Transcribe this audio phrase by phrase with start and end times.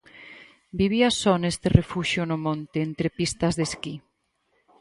[0.79, 3.95] Vivía só neste refuxio no monte entre pistas de esquí.